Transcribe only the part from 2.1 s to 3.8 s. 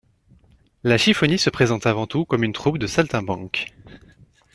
comme une troupe de saltimbanques.